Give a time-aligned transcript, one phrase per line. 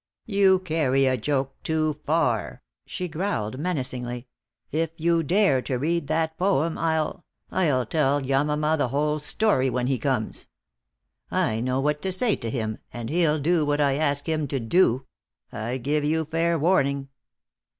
[0.25, 4.25] "You carry a joke too far," she growled, menacingly.
[4.71, 9.85] "If you dare to read that poem I'll I'll tell Yamama the whole story when
[9.85, 10.47] he comes.
[11.29, 14.59] I know what to say to him, and he'll do what I ask him to
[14.59, 15.05] do.
[15.51, 17.09] I give you fair warning."